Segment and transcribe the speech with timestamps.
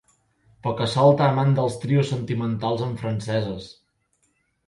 [0.67, 3.71] Poca-solta amant dels trios sentimentals amb franceses.